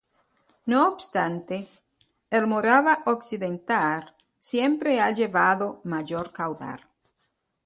No 0.71 0.77
obstante, 0.91 1.59
el 2.39 2.47
Morava 2.53 2.97
occidental 3.13 4.09
siempre 4.49 4.99
ha 4.99 5.11
llevado 5.11 5.69
mayor 5.83 6.33
caudal. 6.33 6.83